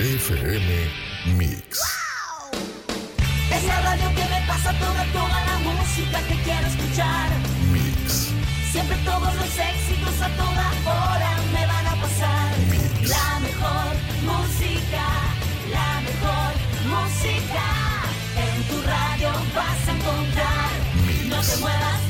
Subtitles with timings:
[0.00, 0.90] FM
[1.36, 1.78] Mix.
[3.52, 7.30] Es la radio que me pasa toda, toda la música que quiero escuchar.
[7.70, 8.32] Mix.
[8.72, 12.58] Siempre todos los éxitos a toda hora me van a pasar.
[12.70, 13.08] Mix.
[13.08, 13.94] La mejor
[14.26, 15.06] música,
[15.70, 16.52] la mejor
[16.90, 17.64] música.
[18.34, 20.70] En tu radio vas a encontrar.
[21.06, 21.24] Mix.
[21.26, 22.00] No te muevas,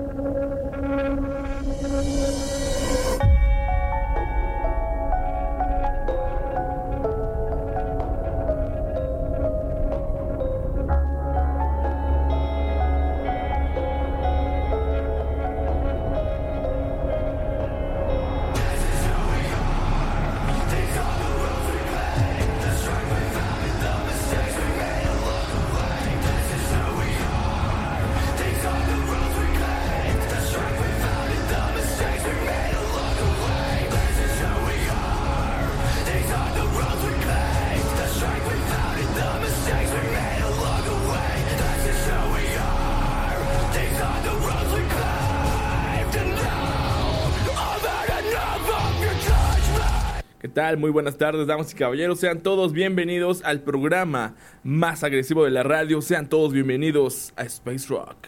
[50.76, 52.18] Muy buenas tardes, damas y caballeros.
[52.18, 54.34] Sean todos bienvenidos al programa
[54.64, 56.02] más agresivo de la radio.
[56.02, 58.26] Sean todos bienvenidos a Space Rock.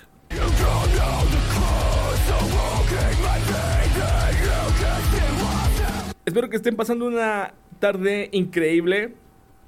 [6.24, 9.14] Espero que estén pasando una tarde increíble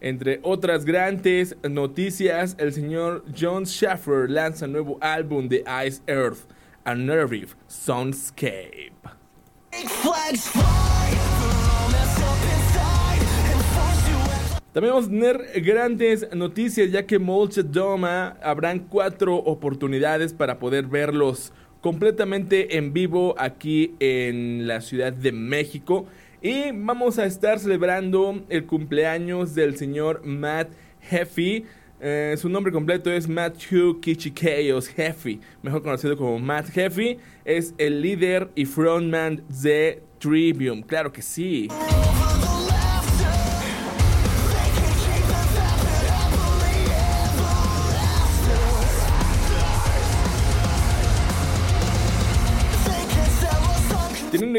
[0.00, 6.38] Entre otras grandes noticias, el señor John Schaffer lanza nuevo álbum de Ice Earth,
[6.84, 8.92] A Nerve Soundscape.
[14.72, 20.86] También vamos a tener grandes noticias ya que Molche Doma habrán cuatro oportunidades para poder
[20.86, 26.06] verlos completamente en vivo aquí en la Ciudad de México.
[26.40, 30.68] Y vamos a estar celebrando el cumpleaños del señor Matt
[31.10, 31.66] Heffy.
[32.02, 37.18] Eh, su nombre completo es Matthew Kichikeos Heffy, mejor conocido como Matt Heffy.
[37.44, 40.82] Es el líder y frontman de Trivium.
[40.82, 41.68] Claro que sí.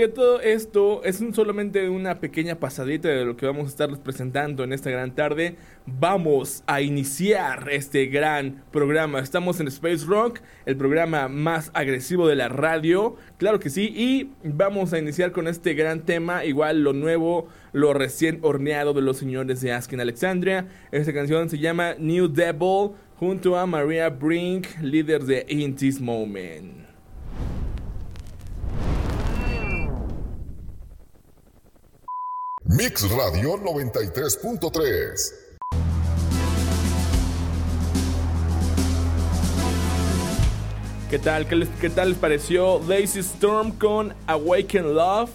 [0.08, 4.74] Todo esto, es solamente una pequeña pasadita de lo que vamos a estarles presentando en
[4.74, 5.58] esta gran tarde.
[5.86, 9.20] Vamos a iniciar este gran programa.
[9.20, 13.16] Estamos en Space Rock, el programa más agresivo de la radio.
[13.38, 13.94] Claro que sí.
[13.96, 16.46] Y vamos a iniciar con este gran tema.
[16.46, 20.68] Igual lo nuevo, lo recién horneado de los señores de Askin Alexandria.
[20.92, 26.81] Esta canción se llama New Devil junto a Maria Brink, líder de In This Moment.
[32.78, 35.34] Mix Radio 93.3.
[41.10, 41.46] ¿Qué tal?
[41.48, 45.32] ¿Qué, tal les pareció Lazy Storm con Awaken Love?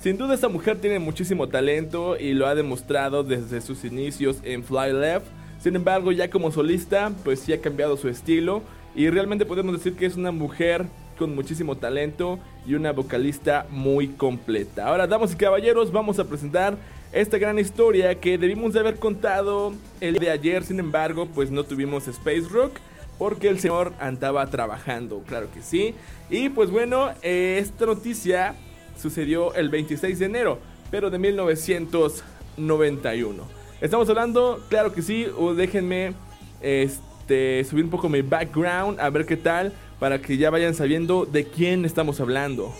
[0.00, 4.64] Sin duda esta mujer tiene muchísimo talento y lo ha demostrado desde sus inicios en
[4.64, 5.26] Fly Left.
[5.60, 8.62] Sin embargo, ya como solista, pues sí ha cambiado su estilo
[8.96, 10.86] y realmente podemos decir que es una mujer
[11.20, 14.86] con muchísimo talento y una vocalista muy completa.
[14.86, 16.78] Ahora, damas y caballeros, vamos a presentar
[17.12, 20.64] esta gran historia que debimos de haber contado el día de ayer.
[20.64, 22.78] Sin embargo, pues no tuvimos Space Rock
[23.18, 25.94] porque el señor andaba trabajando, claro que sí.
[26.30, 28.54] Y pues bueno, eh, esta noticia
[28.98, 30.58] sucedió el 26 de enero.
[30.90, 33.42] pero de 1991.
[33.82, 36.14] Estamos hablando, claro que sí, o déjenme
[36.62, 41.26] este, subir un poco mi background, a ver qué tal, para que ya vayan sabiendo
[41.26, 42.72] de quién estamos hablando.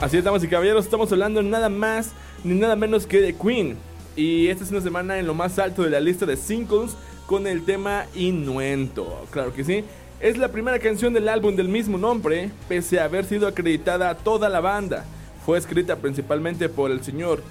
[0.00, 2.12] Así es, damas y caballeros, estamos hablando nada más
[2.44, 3.76] ni nada menos que de Queen.
[4.14, 7.46] Y esta es una semana en lo más alto de la lista de singles con
[7.46, 9.26] el tema Inuento.
[9.30, 9.84] Claro que sí.
[10.20, 14.16] Es la primera canción del álbum del mismo nombre, pese a haber sido acreditada a
[14.16, 15.04] toda la banda.
[15.44, 17.42] Fue escrita principalmente por el señor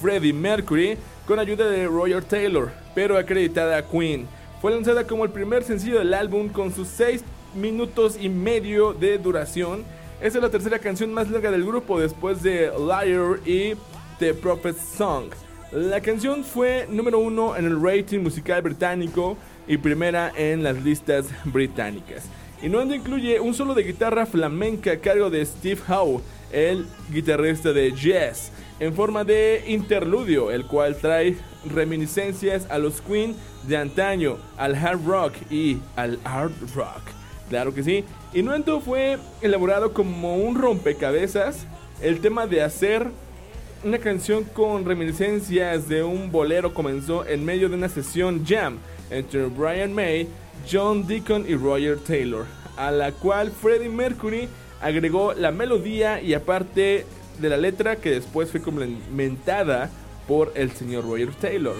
[0.00, 0.96] Freddie Mercury
[1.26, 4.26] con ayuda de Roger Taylor, pero acreditada a Queen.
[4.60, 7.24] Fue lanzada como el primer sencillo del álbum con sus 6
[7.54, 9.84] minutos y medio de duración.
[10.20, 13.74] Esta es la tercera canción más larga del grupo después de Liar y
[14.18, 15.30] The Prophet's Song.
[15.72, 19.36] La canción fue número uno en el rating musical británico
[19.66, 22.24] y primera en las listas británicas.
[22.62, 26.20] Y no incluye un solo de guitarra flamenca a cargo de Steve Howe,
[26.52, 28.52] el guitarrista de Jazz,
[28.82, 35.06] en forma de interludio, el cual trae reminiscencias a los Queen de antaño, al hard
[35.06, 37.02] rock y al art rock.
[37.48, 38.04] Claro que sí.
[38.34, 41.64] Inuento fue elaborado como un rompecabezas.
[42.02, 43.06] El tema de hacer
[43.84, 48.78] una canción con reminiscencias de un bolero comenzó en medio de una sesión jam
[49.10, 50.26] entre Brian May,
[50.68, 52.46] John Deacon y Roger Taylor,
[52.76, 54.48] a la cual Freddie Mercury
[54.80, 57.06] agregó la melodía y aparte
[57.38, 59.90] de la letra que después fue complementada
[60.26, 61.76] por el señor Roger Taylor.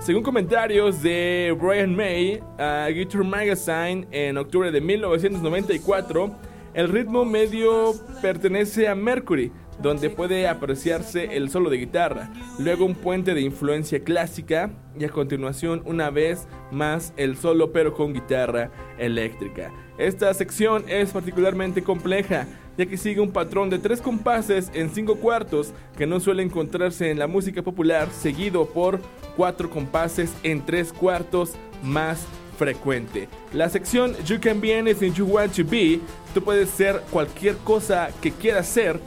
[0.00, 6.34] Según comentarios de Brian May a Guitar Magazine en octubre de 1994,
[6.72, 7.92] el ritmo medio
[8.22, 14.00] pertenece a Mercury, donde puede apreciarse el solo de guitarra, luego un puente de influencia
[14.00, 19.72] clásica y a continuación una vez más el solo pero con guitarra eléctrica.
[19.98, 22.46] Esta sección es particularmente compleja,
[22.76, 27.10] ya que sigue un patrón de tres compases en cinco cuartos que no suele encontrarse
[27.10, 29.00] en la música popular, seguido por
[29.36, 31.52] cuatro compases en tres cuartos
[31.82, 32.26] más
[32.58, 33.28] frecuente.
[33.54, 35.98] La sección You Can Be Anything You Want to Be,
[36.34, 39.00] tú puedes ser cualquier cosa que quieras ser,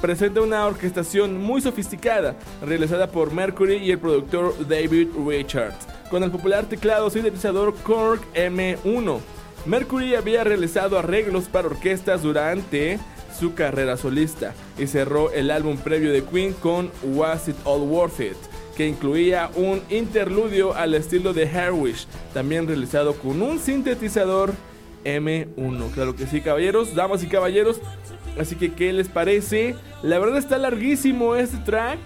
[0.00, 6.30] presenta una orquestación muy sofisticada, realizada por Mercury y el productor David Richards, con el
[6.30, 9.20] popular teclado sintetizador Korg M1.
[9.66, 12.98] Mercury había realizado arreglos para orquestas durante
[13.38, 18.20] su carrera solista y cerró el álbum previo de Queen con Was It All Worth
[18.20, 18.36] It,
[18.76, 24.52] que incluía un interludio al estilo de Harwish, también realizado con un sintetizador
[25.04, 25.90] M1.
[25.92, 27.80] Claro que sí, caballeros, damas y caballeros.
[28.40, 29.76] Así que, ¿qué les parece?
[30.02, 31.98] La verdad está larguísimo este track.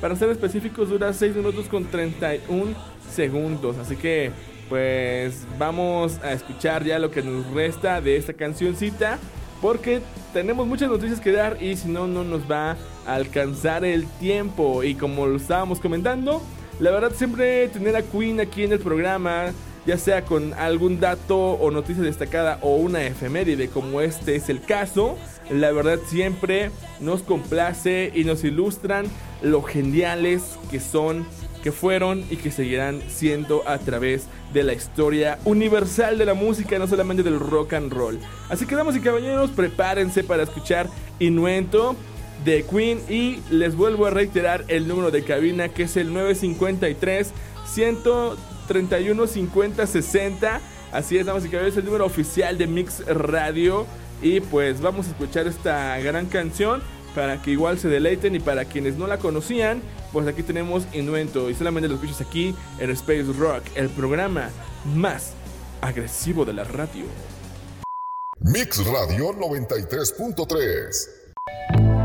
[0.00, 2.74] Para ser específicos, dura 6 minutos con 31
[3.08, 3.78] segundos.
[3.78, 4.32] Así que,
[4.68, 9.20] pues, vamos a escuchar ya lo que nos resta de esta cancioncita.
[9.62, 10.00] Porque
[10.32, 14.82] tenemos muchas noticias que dar y si no, no nos va a alcanzar el tiempo.
[14.82, 16.42] Y como lo estábamos comentando,
[16.80, 19.52] la verdad siempre tener a Queen aquí en el programa,
[19.86, 24.60] ya sea con algún dato o noticia destacada o una efeméride como este es el
[24.60, 25.16] caso,
[25.50, 26.70] la verdad siempre
[27.00, 29.06] nos complace y nos ilustran
[29.42, 31.26] lo geniales que son,
[31.62, 36.78] que fueron y que seguirán siendo a través de la historia universal de la música,
[36.78, 38.18] no solamente del rock and roll.
[38.48, 40.88] Así que damas y caballeros, prepárense para escuchar
[41.18, 41.96] Inuento
[42.44, 47.32] de Queen y les vuelvo a reiterar el número de cabina que es el 953
[47.66, 50.60] 131 50 60.
[50.92, 53.86] Así es, damas y caballeros, el número oficial de Mix Radio.
[54.22, 56.82] Y pues vamos a escuchar esta gran canción
[57.14, 59.80] para que igual se deleiten y para quienes no la conocían,
[60.12, 64.50] pues aquí tenemos Inuento y solamente lo escuchas aquí en Space Rock, el programa
[64.94, 65.32] más
[65.80, 67.04] agresivo de la radio.
[68.40, 71.95] Mix Radio 93.3.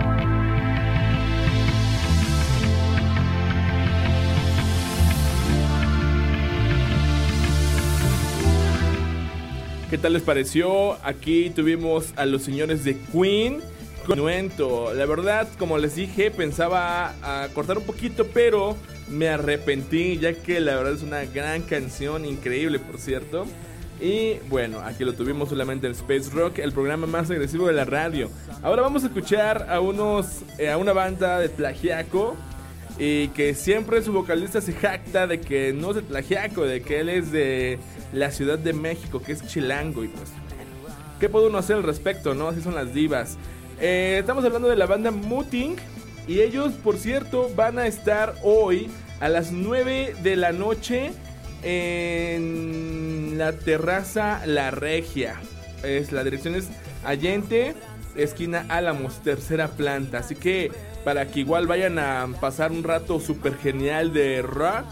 [9.91, 10.93] ¿Qué tal les pareció?
[11.03, 13.60] Aquí tuvimos a los señores de Queen
[14.05, 14.93] con Inuento.
[14.93, 18.77] La verdad, como les dije, pensaba a cortar un poquito, pero
[19.10, 23.45] me arrepentí, ya que la verdad es una gran canción, increíble por cierto.
[24.00, 27.83] Y bueno, aquí lo tuvimos solamente en Space Rock, el programa más agresivo de la
[27.83, 28.31] radio.
[28.63, 32.38] Ahora vamos a escuchar a unos, eh, a una banda de Plagiaco.
[32.98, 37.00] Y que siempre su vocalista se jacta de que no es de Tlajiaco, de que
[37.00, 37.79] él es de
[38.13, 40.03] la Ciudad de México, que es chilango.
[40.03, 40.29] Y pues,
[41.19, 42.50] ¿qué puede uno hacer al respecto, no?
[42.50, 43.38] Así son las divas.
[43.79, 45.75] Eh, estamos hablando de la banda Muting.
[46.27, 51.12] Y ellos, por cierto, van a estar hoy a las 9 de la noche
[51.63, 55.36] en la terraza La Regia.
[55.83, 56.69] Es, la dirección es
[57.03, 57.75] Allende,
[58.15, 60.19] esquina Álamos, tercera planta.
[60.19, 60.71] Así que
[61.03, 64.86] para que igual vayan a pasar un rato súper genial de rock.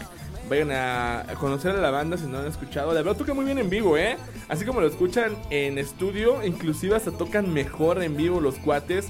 [0.48, 2.92] Vayan a conocer a la banda si no han escuchado.
[2.92, 4.16] La verdad toca muy bien en vivo, ¿eh?
[4.48, 9.06] Así como lo escuchan en estudio, inclusive hasta tocan mejor en vivo los cuates.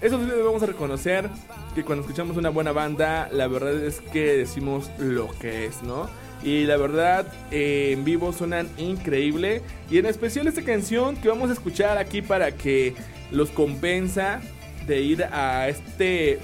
[0.00, 1.28] Eso sí debemos reconocer
[1.74, 6.08] que cuando escuchamos una buena banda, la verdad es que decimos lo que es, ¿no?
[6.44, 9.62] Y la verdad, eh, en vivo suenan increíble.
[9.90, 12.94] Y en especial esta canción que vamos a escuchar aquí para que
[13.30, 14.42] los compensa
[14.86, 16.38] de ir a este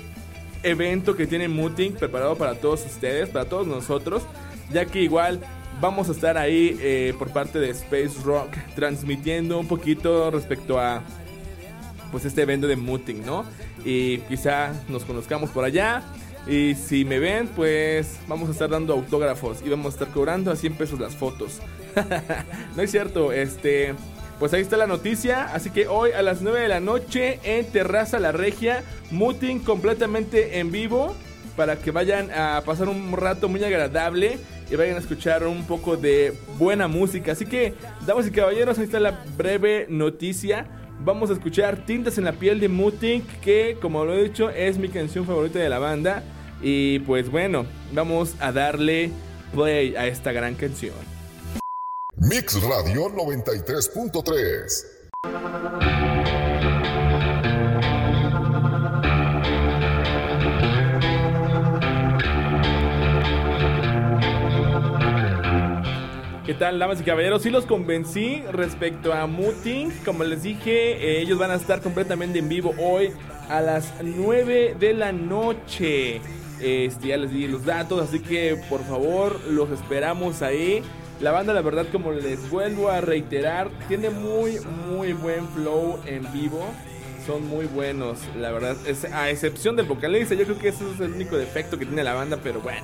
[0.62, 4.22] evento que tiene Muting preparado para todos ustedes, para todos nosotros.
[4.72, 5.40] Ya que igual
[5.80, 11.02] vamos a estar ahí eh, por parte de Space Rock transmitiendo un poquito respecto a
[12.12, 13.44] pues este evento de Muting, ¿no?
[13.84, 16.02] Y quizá nos conozcamos por allá.
[16.46, 20.50] Y si me ven, pues vamos a estar dando autógrafos y vamos a estar cobrando
[20.50, 21.60] a 100 pesos las fotos.
[22.76, 23.94] no es cierto, este...
[24.40, 27.70] Pues ahí está la noticia, así que hoy a las 9 de la noche en
[27.70, 31.14] Terraza La Regia, Muting completamente en vivo
[31.56, 34.38] para que vayan a pasar un rato muy agradable
[34.70, 37.32] y vayan a escuchar un poco de buena música.
[37.32, 37.74] Así que,
[38.06, 40.66] damas y caballeros, ahí está la breve noticia.
[41.04, 44.78] Vamos a escuchar Tintas en la piel de Muting, que como lo he dicho es
[44.78, 46.22] mi canción favorita de la banda.
[46.62, 49.10] Y pues bueno, vamos a darle
[49.52, 51.19] play a esta gran canción.
[52.22, 54.84] Mix Radio 93.3.
[66.44, 67.40] ¿Qué tal, damas y caballeros?
[67.40, 69.90] Sí los convencí respecto a Muting.
[70.04, 73.14] Como les dije, eh, ellos van a estar completamente en vivo hoy
[73.48, 76.20] a las 9 de la noche.
[76.60, 80.82] Este, ya les di los datos, así que por favor los esperamos ahí.
[81.20, 84.58] La banda, la verdad, como les vuelvo a reiterar, tiene muy,
[84.88, 86.64] muy buen flow en vivo.
[87.26, 88.74] Son muy buenos, la verdad.
[88.86, 92.02] Es, a excepción del vocalista, yo creo que ese es el único defecto que tiene
[92.04, 92.80] la banda, pero bueno,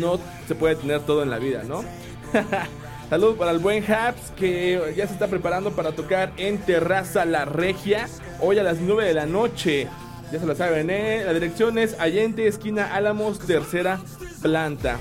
[0.00, 0.18] no
[0.48, 1.84] se puede tener todo en la vida, ¿no?
[3.08, 7.44] Saludos para el buen Haps que ya se está preparando para tocar en Terraza La
[7.44, 8.08] Regia
[8.40, 9.86] hoy a las 9 de la noche.
[10.32, 11.22] Ya se lo saben, ¿eh?
[11.24, 14.00] La dirección es Allende, esquina Álamos, tercera
[14.42, 14.98] planta.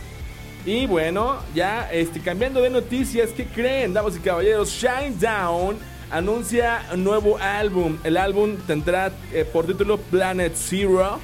[0.68, 4.70] Y bueno, ya este, cambiando de noticias, ¿qué creen, damas y caballeros?
[4.70, 5.78] Shine Down
[6.12, 7.98] anuncia un nuevo álbum.
[8.04, 11.20] El álbum tendrá eh, por título Planet Zero.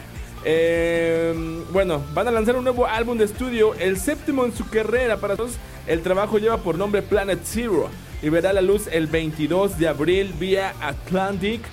[0.46, 5.18] Eh, bueno, van a lanzar un nuevo álbum de estudio, el séptimo en su carrera
[5.18, 5.58] para todos.
[5.88, 7.90] El trabajo lleva por nombre Planet Zero
[8.22, 11.64] y verá la luz el 22 de abril vía Atlantic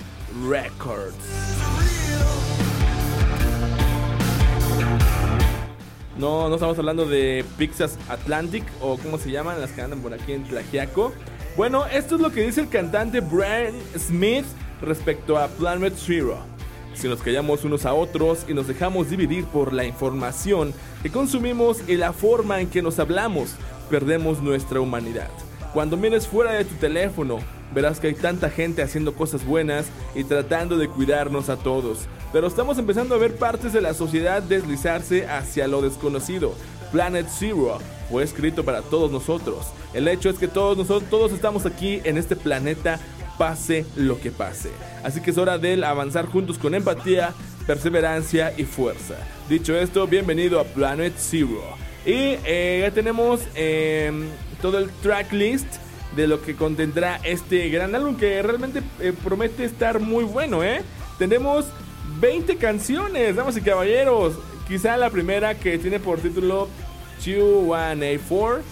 [0.49, 1.60] Records.
[6.21, 10.13] No, no estamos hablando de Pixas Atlantic o como se llaman las que andan por
[10.13, 11.11] aquí en Tlajiaco.
[11.57, 14.45] Bueno, esto es lo que dice el cantante Brian Smith
[14.83, 16.37] respecto a Planet Zero.
[16.93, 21.81] Si nos callamos unos a otros y nos dejamos dividir por la información que consumimos
[21.87, 23.55] y la forma en que nos hablamos,
[23.89, 25.31] perdemos nuestra humanidad.
[25.73, 27.39] Cuando mires fuera de tu teléfono,
[27.73, 32.07] verás que hay tanta gente haciendo cosas buenas y tratando de cuidarnos a todos.
[32.33, 36.53] Pero estamos empezando a ver partes de la sociedad deslizarse hacia lo desconocido.
[36.91, 39.67] Planet Zero fue escrito para todos nosotros.
[39.93, 42.99] El hecho es que todos nosotros todos estamos aquí en este planeta
[43.37, 44.69] pase lo que pase.
[45.03, 47.33] Así que es hora de avanzar juntos con empatía,
[47.65, 49.15] perseverancia y fuerza.
[49.49, 51.61] Dicho esto, bienvenido a Planet Zero.
[52.05, 54.11] Y eh, ya tenemos eh,
[54.61, 55.67] todo el tracklist
[56.15, 60.81] de lo que contendrá este gran álbum que realmente eh, promete estar muy bueno, ¿eh?
[61.17, 61.65] Tenemos
[62.19, 64.35] 20 canciones, damas y caballeros.
[64.67, 66.69] Quizá la primera que tiene por título
[67.17, 68.63] 2184,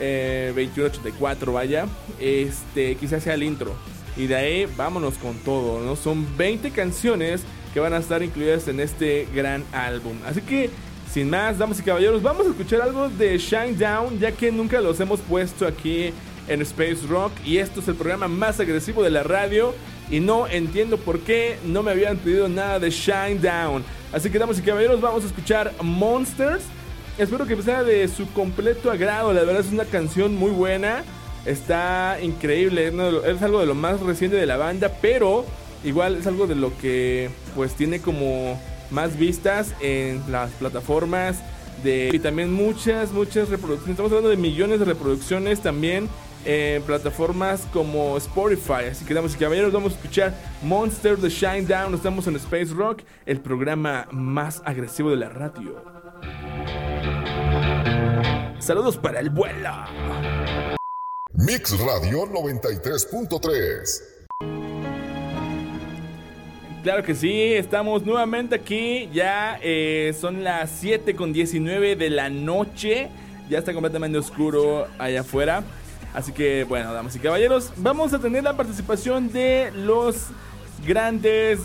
[0.00, 1.86] eh, 2184, vaya.
[2.18, 3.74] Este, quizás sea el intro.
[4.16, 5.96] Y de ahí vámonos con todo, ¿no?
[5.96, 10.16] Son 20 canciones que van a estar incluidas en este gran álbum.
[10.26, 10.70] Así que,
[11.12, 14.80] sin más, damas y caballeros, vamos a escuchar algo de Shine Down, ya que nunca
[14.80, 16.12] los hemos puesto aquí
[16.48, 17.32] en Space Rock.
[17.44, 19.74] Y esto es el programa más agresivo de la radio.
[20.10, 23.84] Y no entiendo por qué no me habían pedido nada de Shine Down.
[24.12, 26.64] Así que, damas y caballeros, vamos a escuchar Monsters.
[27.18, 29.32] Espero que sea de su completo agrado.
[29.32, 31.04] La verdad es una canción muy buena.
[31.44, 32.92] Está increíble.
[33.26, 34.92] Es algo de lo más reciente de la banda.
[35.02, 35.44] Pero
[35.84, 38.58] igual es algo de lo que pues tiene como
[38.90, 41.42] más vistas en las plataformas.
[41.82, 43.90] De, y también muchas, muchas reproducciones.
[43.90, 46.08] Estamos hablando de millones de reproducciones también
[46.48, 48.86] en plataformas como Spotify.
[48.90, 51.92] Así que, y caballeros, vamos a escuchar Monster The Shine Down.
[51.94, 55.84] Estamos en Space Rock, el programa más agresivo de la radio.
[58.58, 59.70] Saludos para el vuelo.
[61.34, 64.02] Mix Radio 93.3.
[66.82, 69.10] Claro que sí, estamos nuevamente aquí.
[69.12, 73.10] Ya eh, son las 7 con 19 de la noche.
[73.50, 75.62] Ya está completamente oscuro allá afuera.
[76.14, 80.26] Así que, bueno, damas y caballeros, vamos a tener la participación de los
[80.86, 81.60] grandes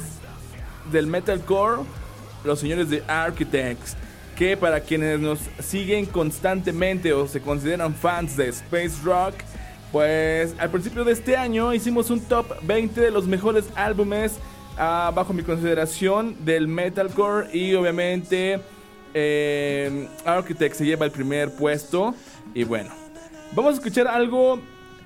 [0.91, 1.83] del metalcore,
[2.43, 3.95] los señores de Architects.
[4.35, 9.35] Que para quienes nos siguen constantemente o se consideran fans de Space Rock,
[9.91, 14.39] pues al principio de este año hicimos un top 20 de los mejores álbumes
[14.75, 18.59] ah, bajo mi consideración del metalcore y obviamente
[19.13, 22.15] eh, Architect se lleva el primer puesto
[22.55, 23.02] y bueno,
[23.55, 24.60] vamos a escuchar algo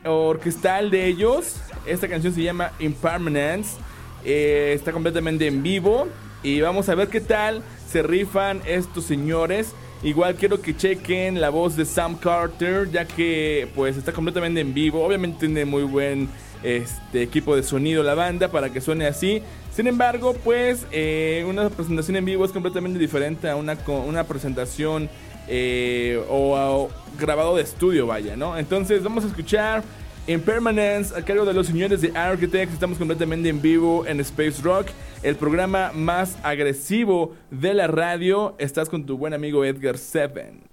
[0.03, 1.57] orquestal de ellos.
[1.85, 3.77] Esta canción se llama Impermanence,
[4.23, 6.07] eh, está completamente en vivo
[6.43, 9.73] y vamos a ver qué tal se rifan estos señores.
[10.03, 14.73] Igual quiero que chequen la voz de Sam Carter, ya que pues está completamente en
[14.73, 15.03] vivo.
[15.03, 16.29] Obviamente tiene muy buen
[16.61, 19.41] este, equipo de sonido la banda para que suene así.
[19.73, 25.09] Sin embargo, pues eh, una presentación en vivo es completamente diferente a una, una presentación
[25.47, 26.89] eh, o,
[27.19, 28.57] grabado de estudio, vaya, ¿no?
[28.57, 29.83] Entonces vamos a escuchar
[30.27, 32.73] Impermanence a cargo de los señores de Architects.
[32.73, 34.87] Estamos completamente en vivo en Space Rock,
[35.23, 38.55] el programa más agresivo de la radio.
[38.57, 40.63] Estás con tu buen amigo Edgar Seven.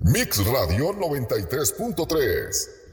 [0.00, 2.83] Mix Radio 93.3.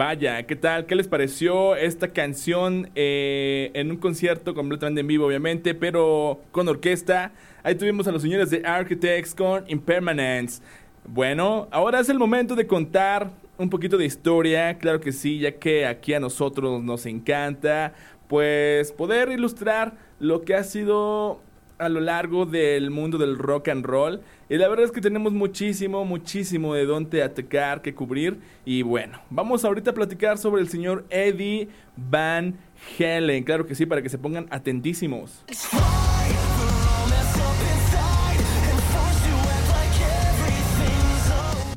[0.00, 0.86] Vaya, ¿qué tal?
[0.86, 6.68] ¿Qué les pareció esta canción eh, en un concierto completamente en vivo, obviamente, pero con
[6.68, 7.32] orquesta?
[7.62, 10.62] Ahí tuvimos a los señores de Architects con Impermanence.
[11.04, 15.58] Bueno, ahora es el momento de contar un poquito de historia, claro que sí, ya
[15.58, 17.92] que aquí a nosotros nos encanta,
[18.26, 21.42] pues poder ilustrar lo que ha sido
[21.80, 24.20] a lo largo del mundo del rock and roll.
[24.48, 28.38] Y la verdad es que tenemos muchísimo, muchísimo de dónde atacar, que cubrir.
[28.64, 32.56] Y bueno, vamos ahorita a platicar sobre el señor Eddie Van
[32.98, 33.44] Halen.
[33.44, 35.44] Claro que sí, para que se pongan atentísimos.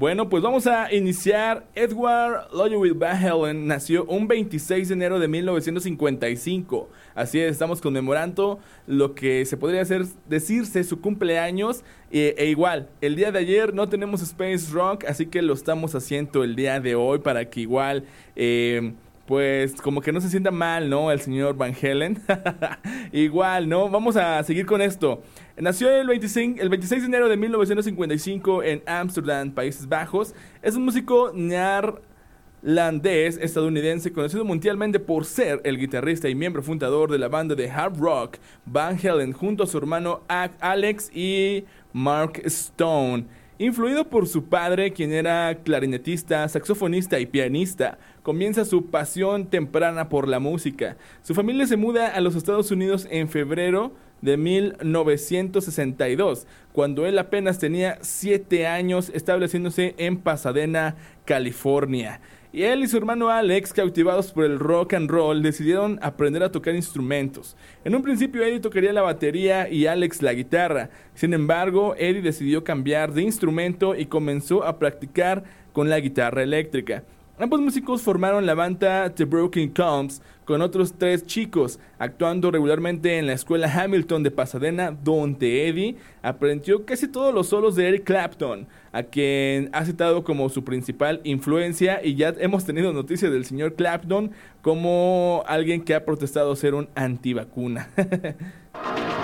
[0.03, 1.65] Bueno, pues vamos a iniciar.
[1.75, 6.89] Edward Lloyd Van Halen nació un 26 de enero de 1955.
[7.15, 11.85] Así es, estamos conmemorando lo que se podría hacer, decirse su cumpleaños.
[12.11, 15.95] E, e igual, el día de ayer no tenemos Space Rock, así que lo estamos
[15.95, 18.03] haciendo el día de hoy para que igual...
[18.35, 21.11] eh, pues como que no se sienta mal, ¿no?
[21.11, 22.21] El señor Van Halen.
[23.13, 23.89] Igual, ¿no?
[23.89, 25.23] Vamos a seguir con esto.
[25.55, 30.33] Nació el 25, el 26 de enero de 1955 en Ámsterdam, Países Bajos.
[30.63, 37.19] Es un músico neerlandés estadounidense conocido mundialmente por ser el guitarrista y miembro fundador de
[37.19, 43.27] la banda de hard rock Van Halen junto a su hermano Alex y Mark Stone.
[43.59, 50.27] Influido por su padre, quien era clarinetista, saxofonista y pianista, comienza su pasión temprana por
[50.27, 50.97] la música.
[51.21, 57.59] Su familia se muda a los Estados Unidos en febrero de 1962, cuando él apenas
[57.59, 62.21] tenía 7 años, estableciéndose en Pasadena, California.
[62.53, 66.51] Y él y su hermano Alex, cautivados por el rock and roll, decidieron aprender a
[66.51, 67.57] tocar instrumentos.
[67.83, 70.89] En un principio Eddie tocaría la batería y Alex la guitarra.
[71.15, 77.03] Sin embargo, Eddie decidió cambiar de instrumento y comenzó a practicar con la guitarra eléctrica.
[77.43, 83.27] Ambos músicos formaron la banda The Broken Combs con otros tres chicos, actuando regularmente en
[83.27, 88.65] la escuela Hamilton de Pasadena, donde Eddie aprendió casi todos los solos de Eric Clapton,
[88.93, 93.75] a quien ha citado como su principal influencia y ya hemos tenido noticias del señor
[93.75, 97.89] Clapton como alguien que ha protestado ser un antivacuna.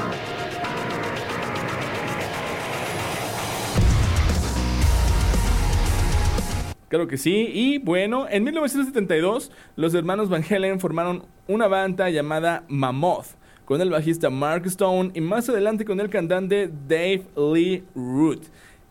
[6.89, 7.49] Claro que sí.
[7.53, 13.91] Y bueno, en 1972 los hermanos Van Halen formaron una banda llamada Mammoth con el
[13.91, 18.45] bajista Mark Stone y más adelante con el cantante Dave Lee Root.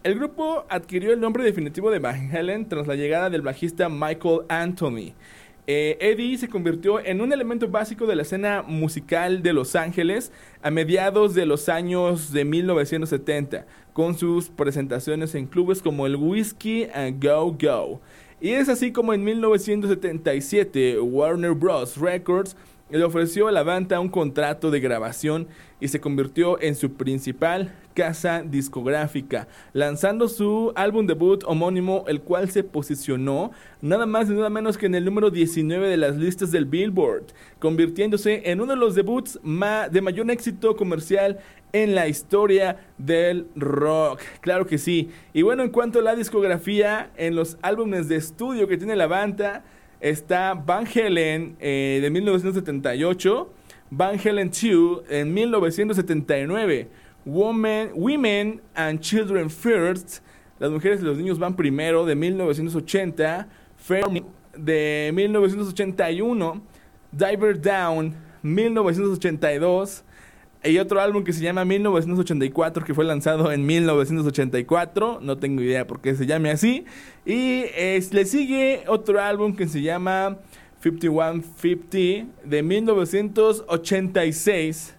[0.04, 4.42] El grupo adquirió el nombre definitivo de Van Halen tras la llegada del bajista Michael
[4.48, 5.14] Anthony.
[5.66, 10.32] eh, Eddie se convirtió en un elemento básico de la escena musical de Los Ángeles
[10.62, 13.66] a mediados de los años de 1970,
[13.98, 18.00] con sus presentaciones en clubes como el Whiskey and Go Go.
[18.40, 21.96] Y es así como en 1977 Warner Bros.
[21.96, 22.54] Records
[22.90, 25.48] le ofreció a la banda un contrato de grabación
[25.80, 32.50] y se convirtió en su principal casa discográfica, lanzando su álbum debut homónimo, el cual
[32.50, 36.50] se posicionó nada más y nada menos que en el número 19 de las listas
[36.50, 37.24] del Billboard,
[37.58, 41.38] convirtiéndose en uno de los debuts de mayor éxito comercial
[41.72, 44.20] en la historia del rock.
[44.40, 45.10] Claro que sí.
[45.32, 49.06] Y bueno, en cuanto a la discografía, en los álbumes de estudio que tiene la
[49.06, 49.64] banda,
[50.00, 53.52] está Van Halen eh, de 1978,
[53.90, 56.88] Van Halen 2 en 1979,
[57.24, 60.20] Women, Women and Children First,
[60.58, 64.04] Las mujeres y los niños van primero de 1980, Fair
[64.56, 66.62] de 1981,
[67.12, 70.04] Diver Down 1982,
[70.64, 75.20] y otro álbum que se llama 1984, que fue lanzado en 1984.
[75.22, 76.84] No tengo idea por qué se llame así.
[77.24, 77.66] Y
[78.10, 80.38] le sigue otro álbum que se llama
[80.80, 84.96] 5150 de 1986.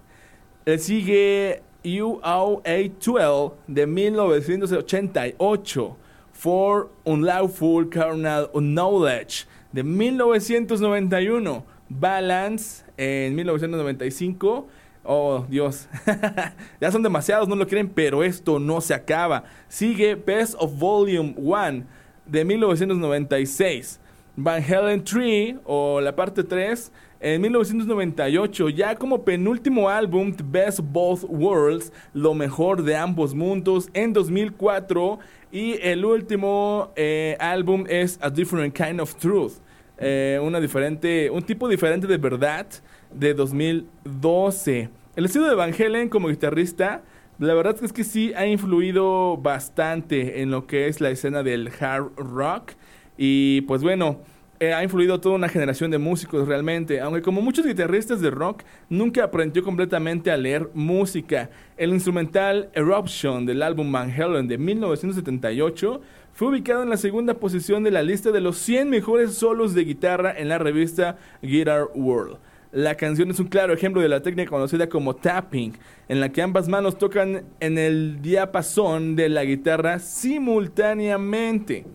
[0.65, 5.97] Le sigue UOA 12 de 1988.
[6.31, 11.65] For Unlawful Carnal Knowledge de 1991.
[11.89, 14.69] Balance en 1995.
[15.03, 15.87] Oh, Dios.
[16.81, 19.43] ya son demasiados, no lo creen, pero esto no se acaba.
[19.67, 21.83] Sigue Best of Volume 1
[22.25, 23.99] de 1996.
[24.35, 31.25] Van Halen 3 o la parte 3 en 1998, ya como penúltimo álbum, Best Both
[31.27, 35.19] Worlds, lo mejor de ambos mundos, en 2004.
[35.51, 39.53] Y el último eh, álbum es A Different Kind of Truth,
[39.97, 42.67] eh, una diferente, un tipo diferente de verdad
[43.13, 44.89] de 2012.
[45.15, 47.03] El estilo de Van Halen como guitarrista,
[47.39, 51.69] la verdad es que sí ha influido bastante en lo que es la escena del
[51.79, 52.71] hard rock.
[53.17, 54.19] Y pues bueno,
[54.61, 58.63] eh, ha influido toda una generación de músicos realmente, aunque como muchos guitarristas de rock,
[58.89, 61.49] nunca aprendió completamente a leer música.
[61.77, 66.01] El instrumental Eruption del álbum Van Halen de 1978
[66.33, 69.85] fue ubicado en la segunda posición de la lista de los 100 mejores solos de
[69.85, 72.37] guitarra en la revista Guitar World.
[72.71, 75.73] La canción es un claro ejemplo de la técnica conocida como tapping,
[76.07, 81.85] en la que ambas manos tocan en el diapasón de la guitarra simultáneamente.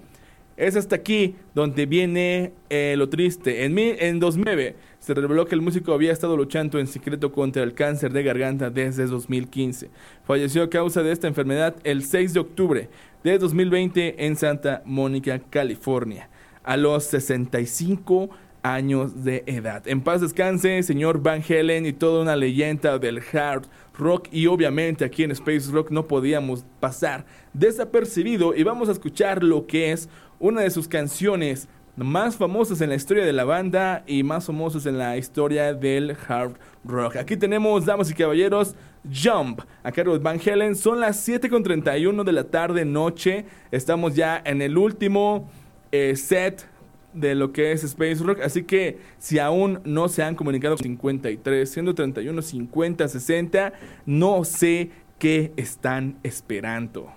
[0.56, 3.64] Es hasta aquí donde viene eh, lo triste.
[3.64, 7.74] En, en 2009 se reveló que el músico había estado luchando en secreto contra el
[7.74, 9.90] cáncer de garganta desde 2015.
[10.24, 12.88] Falleció a causa de esta enfermedad el 6 de octubre
[13.22, 16.28] de 2020 en Santa Mónica, California,
[16.64, 18.30] a los 65
[18.64, 19.86] años de edad.
[19.86, 25.04] En paz descanse, señor Van Halen y toda una leyenda del hard rock y obviamente
[25.04, 30.08] aquí en Space Rock no podíamos pasar desapercibido y vamos a escuchar lo que es
[30.40, 34.86] una de sus canciones más famosas en la historia de la banda y más famosas
[34.86, 37.16] en la historia del hard rock.
[37.16, 38.74] Aquí tenemos, damas y caballeros,
[39.04, 40.74] Jump a cargo de Van Halen.
[40.74, 43.44] Son las 7.31 de la tarde, noche.
[43.70, 45.50] Estamos ya en el último
[45.92, 46.66] eh, set
[47.14, 48.40] de lo que es Space Rock.
[48.42, 53.72] Así que si aún no se han comunicado 53, 131, 50, 60,
[54.06, 57.12] no sé qué están esperando.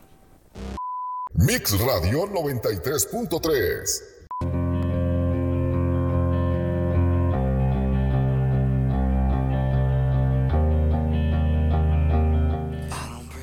[1.34, 4.18] Mix Radio 93.3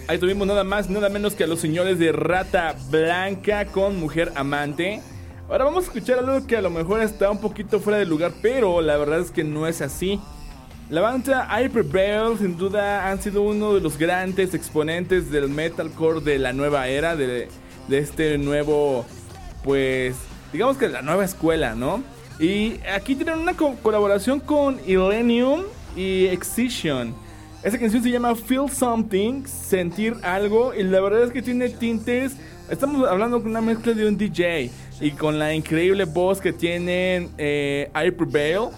[0.06, 4.32] Ahí tuvimos nada más, nada menos que a los señores de Rata Blanca con Mujer
[4.34, 5.00] Amante.
[5.48, 8.33] Ahora vamos a escuchar algo que a lo mejor está un poquito fuera de lugar,
[8.40, 10.18] pero la verdad es que no es así.
[10.88, 16.38] La banda Prevail sin duda han sido uno de los grandes exponentes del metalcore de
[16.38, 17.48] la nueva era, de,
[17.90, 19.04] este nuevo,
[19.62, 20.16] pues,
[20.50, 22.02] digamos que la nueva escuela, ¿no?
[22.40, 25.62] Y aquí tienen una colaboración con Illenium
[25.94, 27.14] y Excision.
[27.62, 32.37] Esa canción se llama Feel Something, sentir algo, y la verdad es que tiene tintes.
[32.70, 37.30] Estamos hablando con una mezcla de un DJ y con la increíble voz que tienen
[37.38, 38.70] eh, I Prevail.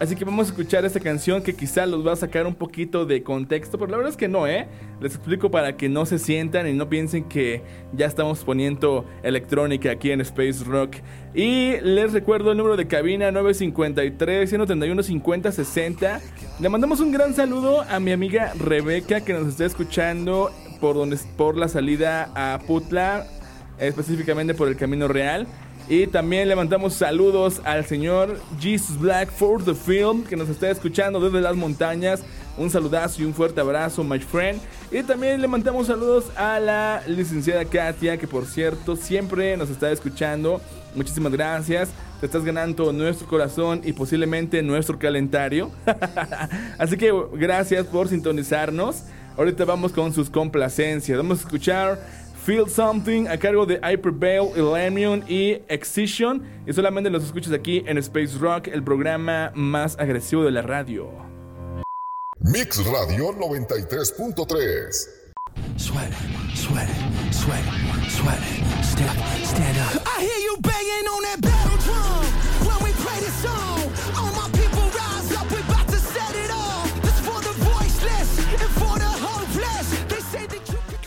[0.00, 3.04] Así que vamos a escuchar esta canción que quizá los va a sacar un poquito
[3.04, 4.68] de contexto, pero la verdad es que no, ¿eh?
[5.00, 9.90] Les explico para que no se sientan y no piensen que ya estamos poniendo electrónica
[9.90, 10.98] aquí en Space Rock.
[11.34, 16.20] Y les recuerdo el número de cabina 953 131 50 60.
[16.60, 21.18] Le mandamos un gran saludo a mi amiga Rebeca que nos está escuchando por donde
[21.36, 23.26] por la salida a Putla,
[23.78, 25.46] específicamente por el Camino Real.
[25.90, 30.70] Y también le mandamos saludos al señor Jesus Black for the Film que nos está
[30.70, 32.22] escuchando desde las montañas.
[32.58, 34.60] Un saludazo y un fuerte abrazo, my friend.
[34.90, 39.90] Y también le mandamos saludos a la licenciada Katia, que por cierto siempre nos está
[39.90, 40.60] escuchando.
[40.94, 41.88] Muchísimas gracias.
[42.20, 45.70] Te estás ganando nuestro corazón y posiblemente nuestro calendario.
[46.78, 49.04] Así que gracias por sintonizarnos.
[49.38, 51.16] Ahorita vamos con sus complacencias.
[51.16, 52.00] Vamos a escuchar
[52.48, 56.42] Feel Something a cargo de Hyperbale, Elamion y Excision.
[56.66, 61.10] Y solamente los escuchas aquí en Space Rock, el programa más agresivo de la radio.
[62.40, 65.08] Mix Radio 93.3.
[65.76, 66.10] Sweat,
[66.54, 66.88] sweat,
[67.32, 67.64] sweat,
[68.08, 68.40] sweat.
[68.82, 70.02] Stand up, stand up.
[70.06, 72.24] I hear you banging on that battle drum
[72.66, 73.92] when we play this song.
[74.16, 74.57] All my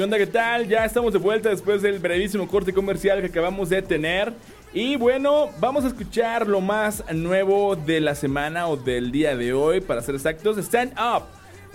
[0.01, 0.17] ¿Qué onda?
[0.17, 0.67] ¿Qué tal?
[0.67, 4.33] Ya estamos de vuelta después del brevísimo corte comercial que acabamos de tener.
[4.73, 9.53] Y bueno, vamos a escuchar lo más nuevo de la semana o del día de
[9.53, 10.57] hoy, para ser exactos.
[10.57, 11.25] Stand Up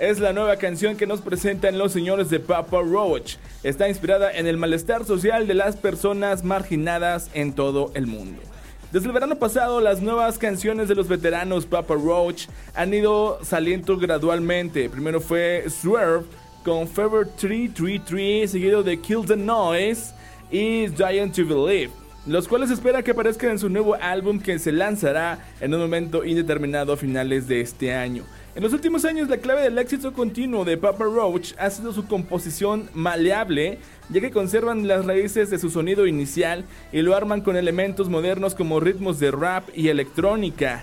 [0.01, 3.37] es la nueva canción que nos presentan los señores de Papa Roach.
[3.63, 8.43] Está inspirada en el malestar social de las personas marginadas en todo el mundo.
[8.91, 13.97] Desde el verano pasado, las nuevas canciones de los veteranos Papa Roach han ido saliendo
[13.97, 14.91] gradualmente.
[14.91, 16.25] Primero fue Swerve
[16.67, 20.13] con Fever 333, seguido de Kill the Noise
[20.51, 21.93] y Giant to Believe,
[22.27, 26.25] los cuales espera que aparezcan en su nuevo álbum que se lanzará en un momento
[26.25, 28.25] indeterminado a finales de este año.
[28.57, 32.09] En los últimos años, la clave del éxito continuo de Papa Roach ha sido su
[32.09, 33.79] composición maleable,
[34.11, 38.57] ya que conservan las raíces de su sonido inicial y lo arman con elementos modernos
[38.57, 40.83] como ritmos de rap y electrónica.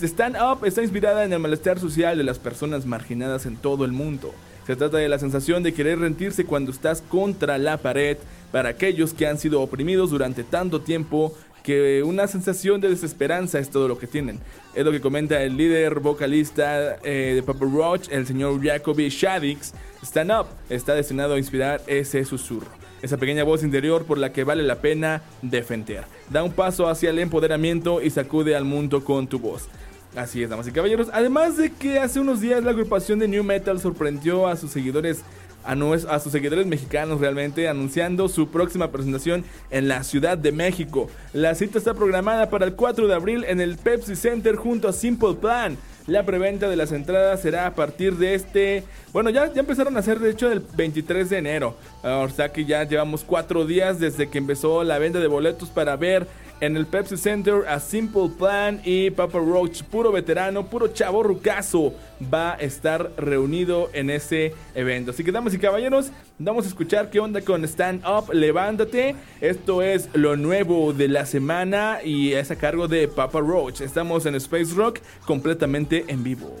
[0.00, 3.90] Stand Up está inspirada en el malestar social de las personas marginadas en todo el
[3.90, 4.32] mundo.
[4.66, 8.16] Se trata de la sensación de querer rendirse cuando estás contra la pared
[8.50, 13.70] para aquellos que han sido oprimidos durante tanto tiempo que una sensación de desesperanza es
[13.70, 14.40] todo lo que tienen.
[14.74, 19.72] Es lo que comenta el líder vocalista eh, de Papa Roach, el señor Jacoby Shaddix.
[20.02, 22.70] Stand Up está destinado a inspirar ese susurro,
[23.02, 26.04] esa pequeña voz interior por la que vale la pena defender.
[26.30, 29.68] Da un paso hacia el empoderamiento y sacude al mundo con tu voz.
[30.16, 31.08] Así es, damas y caballeros.
[31.12, 35.20] Además de que hace unos días la agrupación de New Metal sorprendió a sus seguidores,
[35.62, 41.10] a, a sus seguidores mexicanos realmente, anunciando su próxima presentación en la Ciudad de México.
[41.34, 44.94] La cita está programada para el 4 de abril en el Pepsi Center junto a
[44.94, 45.76] Simple Plan.
[46.06, 48.84] La preventa de las entradas será a partir de este.
[49.12, 51.76] Bueno, ya, ya empezaron a hacer, de hecho, el 23 de enero.
[52.02, 55.68] Ah, O sea que ya llevamos cuatro días desde que empezó la venta de boletos
[55.68, 56.26] para ver
[56.60, 61.94] en el Pepsi Center A Simple Plan y Papa Roach, puro veterano, puro chavo rucazo,
[62.32, 65.10] va a estar reunido en ese evento.
[65.10, 69.14] Así que damas y caballeros, vamos a escuchar qué onda con Stand Up, levántate.
[69.40, 73.80] Esto es lo nuevo de la semana y es a cargo de Papa Roach.
[73.80, 76.56] Estamos en Space Rock completamente en vivo.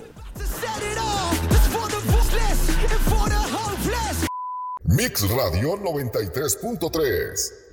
[4.88, 7.65] Mix Radio 93.3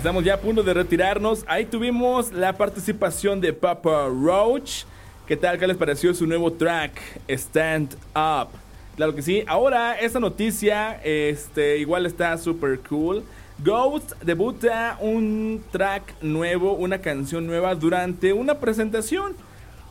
[0.00, 1.44] Estamos ya a punto de retirarnos.
[1.46, 4.84] Ahí tuvimos la participación de Papa Roach.
[5.26, 5.58] ¿Qué tal?
[5.58, 6.98] ¿Qué les pareció su nuevo track?
[7.28, 8.48] Stand Up.
[8.96, 9.44] Claro que sí.
[9.46, 13.22] Ahora, esta noticia este, igual está súper cool.
[13.62, 19.34] Ghost debuta un track nuevo, una canción nueva durante una presentación.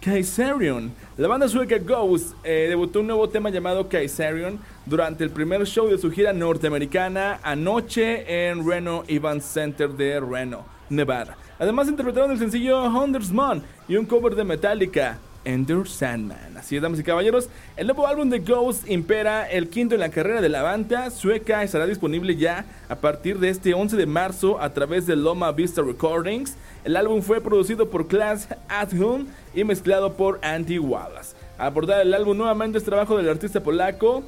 [0.01, 0.91] Kaiserion.
[1.17, 5.87] La banda sueca Ghost eh, debutó un nuevo tema llamado Kaiserion durante el primer show
[5.87, 11.37] de su gira norteamericana anoche en Reno Event Center de Reno, Nevada.
[11.59, 16.57] Además interpretaron el sencillo Huntersman y un cover de Metallica, Enter Sandman.
[16.57, 20.09] Así es, damas y caballeros, el nuevo álbum de Ghost impera el quinto en la
[20.09, 24.59] carrera de la banda sueca estará disponible ya a partir de este 11 de marzo
[24.59, 26.55] a través de Loma Vista Recordings.
[26.83, 31.35] El álbum fue producido por Class at Home y mezclado por Andy Wallace.
[31.59, 34.23] A portada del álbum nuevamente es trabajo del artista polaco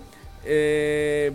[0.46, 1.32] eh,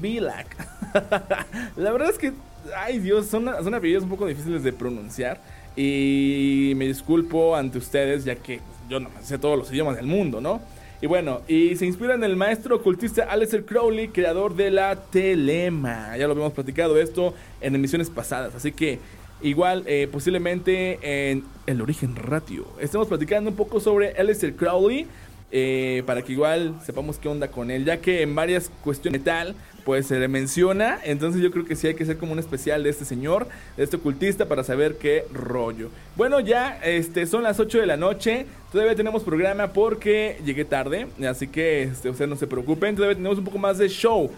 [0.00, 0.56] Bilak.
[1.76, 2.32] La verdad es que,
[2.76, 5.40] ay Dios, son, son apellidos un poco difíciles de pronunciar.
[5.76, 10.40] Y me disculpo ante ustedes, ya que yo no sé todos los idiomas del mundo,
[10.40, 10.60] ¿no?
[11.00, 16.16] Y bueno, y se inspira en el maestro ocultista Aleister Crowley, creador de la Telema.
[16.16, 18.98] Ya lo habíamos platicado esto en emisiones pasadas, así que
[19.40, 22.66] igual eh, posiblemente en El Origen Ratio.
[22.80, 25.06] Estamos platicando un poco sobre Aleister Crowley.
[25.50, 29.54] Eh, para que igual sepamos qué onda con él, ya que en varias cuestiones tal,
[29.84, 32.82] pues se le menciona, entonces yo creo que sí hay que hacer como un especial
[32.82, 35.88] de este señor, de este ocultista, para saber qué rollo.
[36.16, 41.06] Bueno, ya este, son las 8 de la noche, todavía tenemos programa porque llegué tarde,
[41.26, 44.30] así que este, ustedes no se preocupen, todavía tenemos un poco más de show.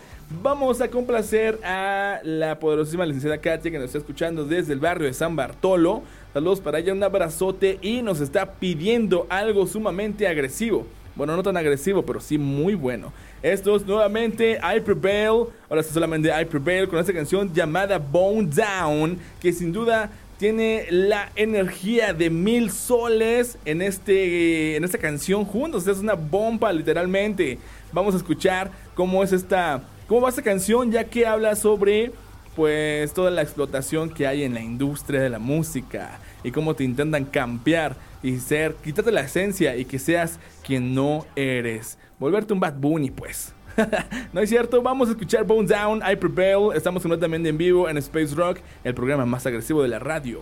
[0.42, 5.08] Vamos a complacer a la poderosísima licenciada Katia que nos está escuchando desde el barrio
[5.08, 6.04] de San Bartolo.
[6.32, 10.86] Saludos para ella, un abrazote y nos está pidiendo algo sumamente agresivo.
[11.20, 13.12] Bueno, no tan agresivo, pero sí muy bueno.
[13.42, 15.48] Esto es nuevamente I Prevail.
[15.68, 19.18] Ahora sí solamente I Prevail con esta canción llamada Bone Down.
[19.38, 25.87] Que sin duda tiene la energía de mil soles en, este, en esta canción juntos.
[25.87, 27.59] Es una bomba literalmente.
[27.92, 29.83] Vamos a escuchar cómo es esta...
[30.06, 30.90] ¿Cómo va esta canción?
[30.90, 32.12] Ya que habla sobre
[32.56, 36.85] pues toda la explotación que hay en la industria de la música y cómo te
[36.85, 41.98] intentan cambiar y ser, quitarte la esencia y que seas quien no eres.
[42.18, 43.53] Volverte un Bad Bunny, pues.
[44.33, 46.76] no es cierto, vamos a escuchar Bone Down, I Prevail.
[46.76, 50.40] Estamos completamente en vivo en Space Rock, el programa más agresivo de la radio.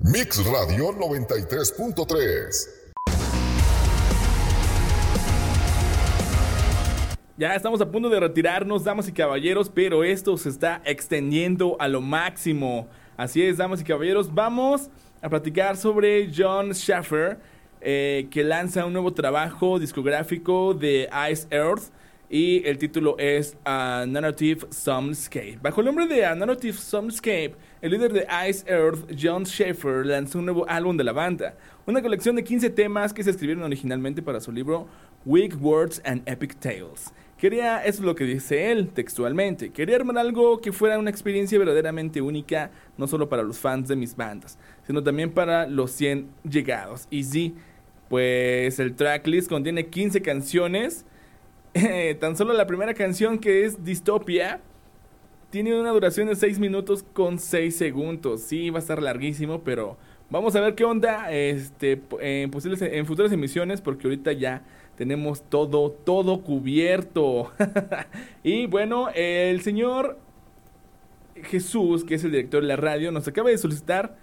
[0.00, 2.78] Mix Radio 93.3.
[7.36, 11.86] Ya estamos a punto de retirarnos, damas y caballeros, pero esto se está extendiendo a
[11.86, 12.88] lo máximo.
[13.16, 17.38] Así es, damas y caballeros, vamos a platicar sobre John Schaffer,
[17.80, 21.90] eh, que lanza un nuevo trabajo discográfico de Ice Earth.
[22.30, 25.58] Y el título es A Narrative Soundscape.
[25.62, 30.38] Bajo el nombre de A Narrative Soundscape, el líder de Ice Earth, John Schaefer, lanzó
[30.38, 31.54] un nuevo álbum de la banda.
[31.86, 34.86] Una colección de 15 temas que se escribieron originalmente para su libro
[35.24, 37.14] Weak Words and Epic Tales.
[37.38, 41.56] Quería, eso es lo que dice él textualmente, quería armar algo que fuera una experiencia
[41.56, 46.30] verdaderamente única, no solo para los fans de mis bandas, sino también para los 100
[46.50, 47.06] llegados.
[47.10, 47.54] Y sí,
[48.08, 51.04] pues el tracklist contiene 15 canciones,
[51.74, 54.62] eh, tan solo la primera canción que es Dystopia,
[55.50, 58.40] tiene una duración de 6 minutos con 6 segundos.
[58.40, 59.98] Sí, va a estar larguísimo, pero
[60.30, 64.62] vamos a ver qué onda este, en, posibles, en futuras emisiones, porque ahorita ya
[64.96, 67.52] tenemos todo, todo cubierto.
[68.42, 70.18] y bueno, el señor
[71.44, 74.16] Jesús, que es el director de la radio, nos acaba de solicitar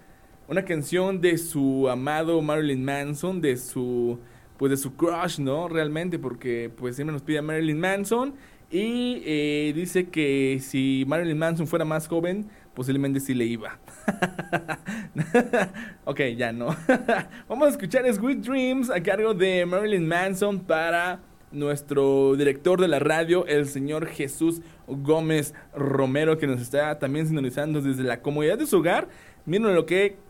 [0.48, 4.18] una canción de su amado Marilyn Manson, de su
[4.56, 5.68] pues de su crush, ¿no?
[5.68, 8.34] Realmente, porque pues siempre nos pide a Marilyn Manson
[8.70, 13.78] y eh, dice que si Marilyn Manson fuera más joven, posiblemente sí le iba.
[16.04, 16.74] ok, ya no.
[17.48, 21.20] Vamos a escuchar Sweet Dreams a cargo de Marilyn Manson para
[21.52, 27.80] nuestro director de la radio, el señor Jesús Gómez Romero, que nos está también sintonizando
[27.80, 29.08] desde la comodidad de su hogar.
[29.44, 30.25] Miren lo que...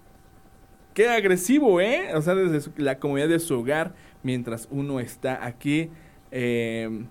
[0.96, 2.14] Qué agresivo, ¿eh?
[2.14, 5.90] O sea, desde la comodidad de su hogar, mientras uno está aquí.
[6.30, 7.04] Eh,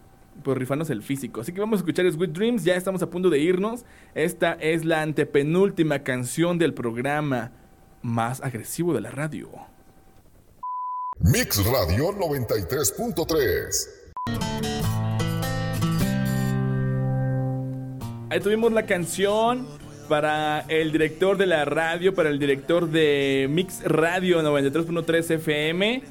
[0.43, 1.41] pues rifarnos el físico.
[1.41, 3.85] Así que vamos a escuchar Sweet Dreams, ya estamos a punto de irnos.
[4.15, 7.51] Esta es la antepenúltima canción del programa
[8.01, 9.51] más agresivo de la radio.
[11.19, 13.89] Mix Radio 93.3.
[18.31, 23.83] Ahí tuvimos la canción para el director de la radio, para el director de Mix
[23.83, 26.01] Radio 93.3 FM.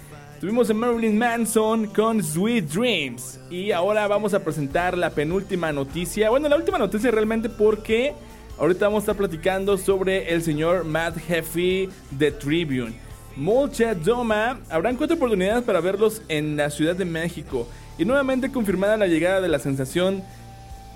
[0.40, 3.40] Tuvimos a Marilyn Manson con Sweet Dreams.
[3.50, 6.30] Y ahora vamos a presentar la penúltima noticia.
[6.30, 8.14] Bueno, la última noticia realmente porque
[8.58, 12.94] ahorita vamos a estar platicando sobre el señor Matt Heffy de Tribune.
[13.36, 17.66] Mulcha Doma, habrán cuatro oportunidades para verlos en la Ciudad de México.
[17.98, 20.22] Y nuevamente confirmada la llegada de la sensación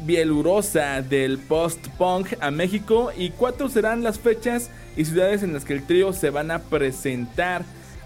[0.01, 3.11] bielurosa del post-punk a México.
[3.17, 6.61] Y cuatro serán las fechas y ciudades en las que el trío se van a
[6.61, 7.65] presentar.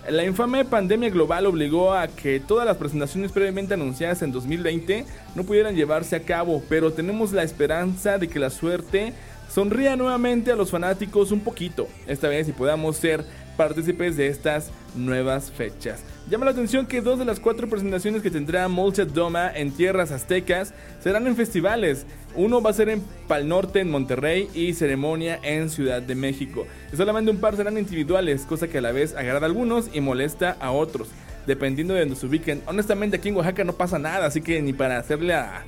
[0.09, 5.05] La infame pandemia global obligó a que todas las presentaciones previamente anunciadas en 2020
[5.37, 9.13] no pudieran llevarse a cabo, pero tenemos la esperanza de que la suerte
[9.49, 13.25] sonría nuevamente a los fanáticos un poquito, esta vez y podamos ser
[13.57, 16.03] partícipes de estas nuevas fechas.
[16.31, 20.13] Llama la atención que dos de las cuatro presentaciones que tendrá Molchat Doma en tierras
[20.13, 22.07] aztecas serán en festivales.
[22.35, 26.67] Uno va a ser en Pal Norte, en Monterrey, y Ceremonia en Ciudad de México.
[26.97, 30.57] Solamente un par serán individuales, cosa que a la vez agrada a algunos y molesta
[30.61, 31.09] a otros,
[31.47, 32.63] dependiendo de donde se ubiquen.
[32.67, 35.65] Honestamente, aquí en Oaxaca no pasa nada, así que ni para hacerle a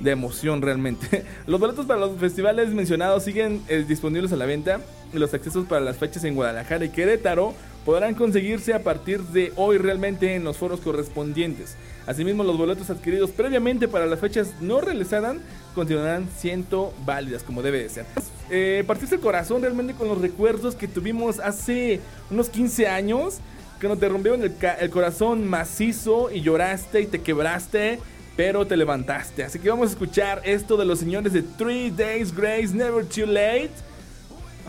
[0.00, 1.24] de emoción realmente.
[1.46, 4.80] Los boletos para los festivales mencionados siguen eh, disponibles a la venta
[5.18, 7.54] los accesos para las fechas en Guadalajara y Querétaro
[7.84, 11.76] podrán conseguirse a partir de hoy realmente en los foros correspondientes.
[12.06, 15.36] Asimismo, los boletos adquiridos previamente para las fechas no realizadas
[15.74, 18.06] continuarán siendo válidas como debe de ser.
[18.50, 23.38] Eh, partirse el corazón realmente con los recuerdos que tuvimos hace unos 15 años
[23.80, 27.98] cuando te rompieron el, el corazón macizo y lloraste y te quebraste,
[28.36, 29.44] pero te levantaste.
[29.44, 33.26] Así que vamos a escuchar esto de los señores de Three Days Grace, Never Too
[33.26, 33.70] Late.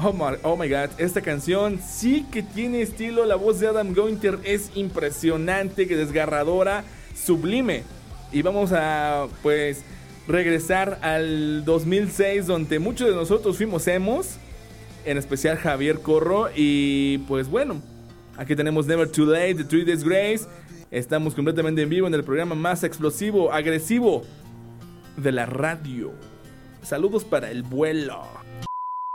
[0.03, 3.93] Oh my, oh my god, esta canción sí que tiene estilo, la voz de Adam
[3.93, 6.84] Gointer es impresionante, que desgarradora,
[7.16, 7.84] sublime.
[8.32, 9.84] Y vamos a pues
[10.28, 14.36] regresar al 2006 donde muchos de nosotros fuimos emos,
[15.05, 17.82] en especial Javier Corro y pues bueno,
[18.36, 20.45] aquí tenemos Never Too Late de Three Days Grace.
[20.95, 24.21] Estamos completamente en vivo en el programa más explosivo, agresivo
[25.17, 26.13] de la radio.
[26.83, 28.23] Saludos para el vuelo.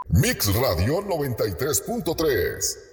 [0.09, 2.90] Mix Radio 93.3.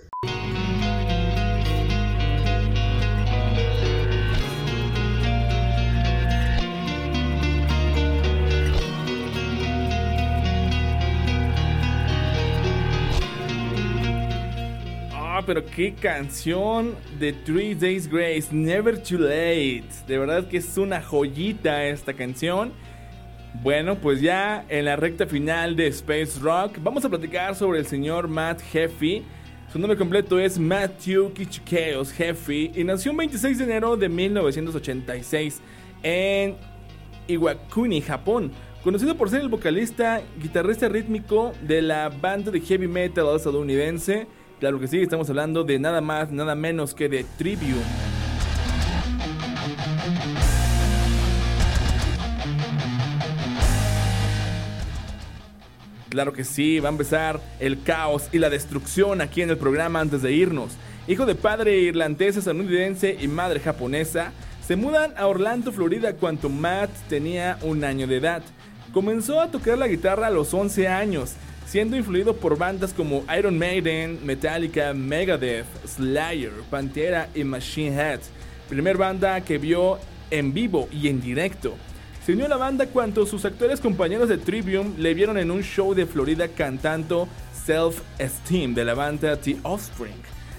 [15.49, 19.89] pero qué canción de Three Days Grace, Never Too Late.
[20.07, 22.71] De verdad que es una joyita esta canción.
[23.63, 27.87] Bueno, pues ya en la recta final de Space Rock, vamos a platicar sobre el
[27.87, 29.25] señor Matt Heffy.
[29.73, 35.63] Su nombre completo es Matthew Kichikeos Heffy y nació el 26 de enero de 1986
[36.03, 36.57] en
[37.27, 38.53] Iwakuni, Japón.
[38.85, 44.27] Conocido por ser el vocalista, guitarrista rítmico de la banda de heavy metal estadounidense.
[44.61, 47.79] Claro que sí, estamos hablando de nada más, nada menos que de Trivium.
[56.09, 60.01] Claro que sí, va a empezar el caos y la destrucción aquí en el programa
[60.01, 60.73] antes de irnos.
[61.07, 64.33] Hijo de padre irlandés, estadounidense y madre japonesa,
[64.67, 68.43] se mudan a Orlando, Florida cuando Matt tenía un año de edad.
[68.93, 71.35] Comenzó a tocar la guitarra a los 11 años,
[71.69, 78.21] siendo influido por bandas como Iron Maiden, Metallica, Megadeth, Slayer, Pantera y Machine Head.
[78.71, 79.99] Primer banda que vio
[80.31, 81.75] en vivo y en directo.
[82.25, 85.63] Se unió a la banda cuando sus actuales compañeros de Trivium le vieron en un
[85.63, 87.29] show de Florida cantando
[87.67, 90.17] Self Esteem de la banda The Offspring.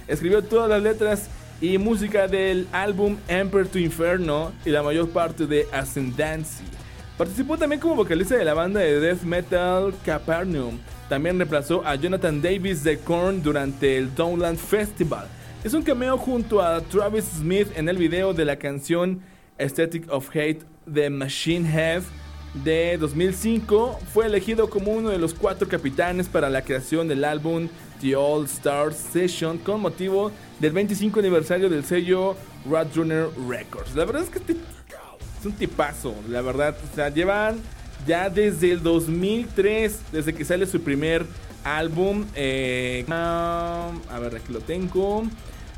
[0.07, 1.29] Escribió todas las letras
[1.59, 6.63] y música del álbum Emperor to Inferno y la mayor parte de Ascendancy.
[7.19, 10.79] Participó también como vocalista de la banda de death metal Capernaum.
[11.09, 15.27] También reemplazó a Jonathan Davis de Korn durante el Downland Festival.
[15.61, 19.19] Es un cameo junto a Travis Smith en el video de la canción
[19.57, 22.03] Aesthetic of Hate de Machine Head
[22.63, 23.99] de 2005.
[24.13, 27.67] Fue elegido como uno de los cuatro capitanes para la creación del álbum
[27.99, 33.93] The All Stars Session con motivo del 25 aniversario del sello Roadrunner Records.
[33.93, 34.55] La verdad es que este
[35.39, 36.75] es un tipazo, la verdad.
[36.91, 37.59] O sea, llevan
[38.05, 41.25] ya desde el 2003, desde que sale su primer
[41.63, 42.25] álbum.
[42.35, 45.23] eh, um, a ver, aquí lo tengo.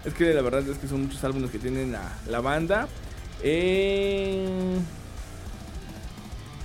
[0.06, 2.88] Es que la verdad es que son muchos álbumes que tienen la, la banda.
[3.44, 4.78] Eh,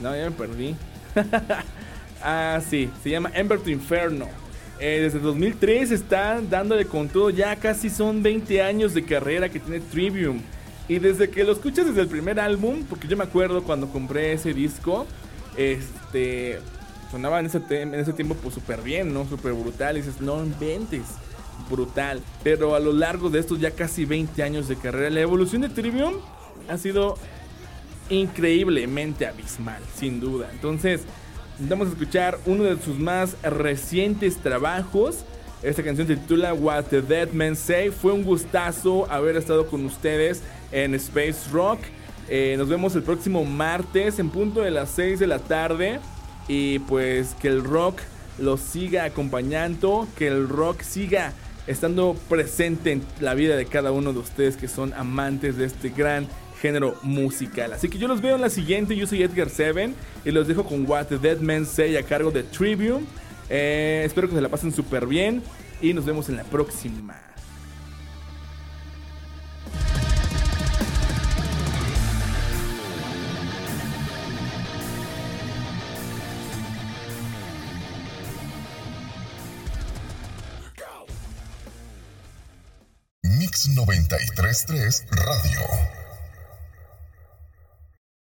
[0.00, 0.74] no, ya me perdí.
[2.22, 4.26] ah, sí, se llama Ember to Inferno.
[4.78, 7.30] Eh, desde 2003 están dándole con todo.
[7.30, 10.40] Ya casi son 20 años de carrera que tiene Trivium.
[10.88, 14.32] Y desde que lo escuchas desde el primer álbum, porque yo me acuerdo cuando compré
[14.32, 15.06] ese disco,
[15.56, 16.60] este
[17.10, 19.26] sonaba en ese, en ese tiempo pues súper bien, ¿no?
[19.28, 19.96] Súper brutal.
[19.96, 21.02] Y dices, no inventes,
[21.70, 22.20] brutal.
[22.42, 25.68] Pero a lo largo de estos ya casi 20 años de carrera, la evolución de
[25.68, 26.14] Trivium
[26.68, 27.16] ha sido
[28.10, 30.48] increíblemente abismal, sin duda.
[30.52, 31.02] Entonces,
[31.58, 35.24] vamos a escuchar uno de sus más recientes trabajos.
[35.62, 37.90] Esta canción se titula What the Dead Men Say.
[37.90, 40.42] Fue un gustazo haber estado con ustedes
[40.72, 41.80] en Space Rock.
[42.28, 46.00] Eh, nos vemos el próximo martes en punto de las 6 de la tarde.
[46.48, 48.00] Y pues que el rock
[48.38, 51.32] los siga acompañando, que el rock siga
[51.66, 55.88] estando presente en la vida de cada uno de ustedes que son amantes de este
[55.88, 56.28] gran
[56.60, 57.72] género musical.
[57.72, 58.96] Así que yo los veo en la siguiente.
[58.96, 59.94] Yo soy Edgar Seven
[60.24, 63.04] y los dejo con What the Dead Men Say a cargo de Trivium.
[63.48, 65.42] Eh, espero que se la pasen súper bien
[65.80, 67.35] y nos vemos en la próxima.
[83.56, 86.05] Mix 93.3 Radio.